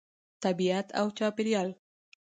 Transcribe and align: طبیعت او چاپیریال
طبیعت 0.43 0.87
او 0.99 1.05
چاپیریال 1.17 1.69